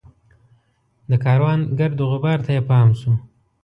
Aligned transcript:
د 1.09 1.11
کاروان 1.23 1.59
ګرد 1.79 1.97
وغبار 2.01 2.39
ته 2.45 2.51
یې 2.55 2.61
پام 2.69 2.87
شو. 2.99 3.11